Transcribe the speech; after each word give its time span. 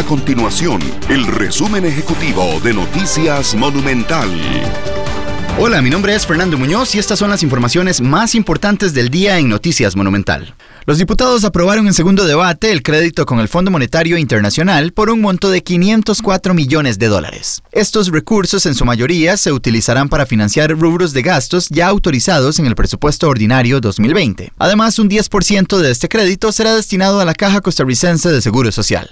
A 0.00 0.02
continuación, 0.02 0.80
el 1.10 1.26
resumen 1.26 1.84
ejecutivo 1.84 2.58
de 2.64 2.72
Noticias 2.72 3.54
Monumental. 3.54 4.30
Hola, 5.58 5.82
mi 5.82 5.90
nombre 5.90 6.14
es 6.14 6.26
Fernando 6.26 6.56
Muñoz 6.56 6.94
y 6.94 6.98
estas 6.98 7.18
son 7.18 7.28
las 7.28 7.42
informaciones 7.42 8.00
más 8.00 8.34
importantes 8.34 8.94
del 8.94 9.10
día 9.10 9.38
en 9.38 9.50
Noticias 9.50 9.96
Monumental. 9.96 10.54
Los 10.86 10.96
diputados 10.96 11.44
aprobaron 11.44 11.86
en 11.86 11.92
segundo 11.92 12.24
debate 12.24 12.72
el 12.72 12.82
crédito 12.82 13.26
con 13.26 13.40
el 13.40 13.48
Fondo 13.48 13.70
Monetario 13.70 14.16
Internacional 14.16 14.92
por 14.92 15.10
un 15.10 15.20
monto 15.20 15.50
de 15.50 15.62
504 15.62 16.54
millones 16.54 16.98
de 16.98 17.08
dólares. 17.08 17.62
Estos 17.70 18.08
recursos 18.08 18.64
en 18.64 18.74
su 18.74 18.86
mayoría 18.86 19.36
se 19.36 19.52
utilizarán 19.52 20.08
para 20.08 20.24
financiar 20.24 20.70
rubros 20.70 21.12
de 21.12 21.20
gastos 21.20 21.68
ya 21.68 21.88
autorizados 21.88 22.58
en 22.58 22.64
el 22.64 22.74
presupuesto 22.74 23.28
ordinario 23.28 23.82
2020. 23.82 24.50
Además, 24.56 24.98
un 24.98 25.10
10% 25.10 25.76
de 25.76 25.90
este 25.90 26.08
crédito 26.08 26.52
será 26.52 26.74
destinado 26.74 27.20
a 27.20 27.26
la 27.26 27.34
Caja 27.34 27.60
Costarricense 27.60 28.30
de 28.30 28.40
Seguro 28.40 28.72
Social. 28.72 29.10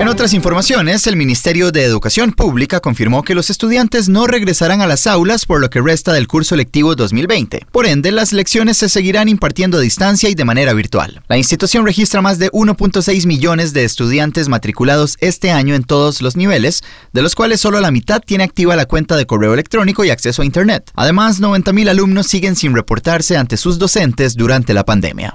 En 0.00 0.08
otras 0.08 0.32
informaciones, 0.32 1.06
el 1.06 1.14
Ministerio 1.14 1.72
de 1.72 1.84
Educación 1.84 2.32
Pública 2.32 2.80
confirmó 2.80 3.22
que 3.22 3.34
los 3.34 3.50
estudiantes 3.50 4.08
no 4.08 4.26
regresarán 4.26 4.80
a 4.80 4.86
las 4.86 5.06
aulas 5.06 5.44
por 5.44 5.60
lo 5.60 5.68
que 5.68 5.82
resta 5.82 6.14
del 6.14 6.26
curso 6.26 6.56
lectivo 6.56 6.94
2020. 6.94 7.66
Por 7.70 7.84
ende, 7.84 8.10
las 8.10 8.32
lecciones 8.32 8.78
se 8.78 8.88
seguirán 8.88 9.28
impartiendo 9.28 9.76
a 9.76 9.82
distancia 9.82 10.30
y 10.30 10.34
de 10.34 10.46
manera 10.46 10.72
virtual. 10.72 11.20
La 11.28 11.36
institución 11.36 11.84
registra 11.84 12.22
más 12.22 12.38
de 12.38 12.50
1.6 12.50 13.26
millones 13.26 13.74
de 13.74 13.84
estudiantes 13.84 14.48
matriculados 14.48 15.18
este 15.20 15.50
año 15.50 15.74
en 15.74 15.84
todos 15.84 16.22
los 16.22 16.34
niveles, 16.34 16.82
de 17.12 17.20
los 17.20 17.34
cuales 17.34 17.60
solo 17.60 17.78
la 17.78 17.90
mitad 17.90 18.22
tiene 18.24 18.44
activa 18.44 18.76
la 18.76 18.86
cuenta 18.86 19.18
de 19.18 19.26
correo 19.26 19.52
electrónico 19.52 20.02
y 20.06 20.08
acceso 20.08 20.40
a 20.40 20.46
Internet. 20.46 20.90
Además, 20.94 21.42
90.000 21.42 21.90
alumnos 21.90 22.26
siguen 22.26 22.56
sin 22.56 22.74
reportarse 22.74 23.36
ante 23.36 23.58
sus 23.58 23.78
docentes 23.78 24.34
durante 24.34 24.72
la 24.72 24.86
pandemia. 24.86 25.34